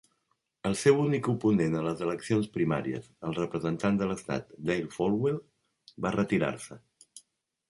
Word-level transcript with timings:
El 0.67 0.75
seu 0.83 0.95
únic 1.01 1.27
oponent 1.33 1.75
a 1.79 1.83
les 1.87 2.01
eleccions 2.05 2.49
primàries, 2.55 3.11
el 3.29 3.37
representant 3.41 4.01
de 4.01 4.09
l'Estat, 4.13 4.51
Dale 4.71 4.91
Folwell, 4.97 5.39
va 6.07 6.15
retirar-se. 6.19 6.81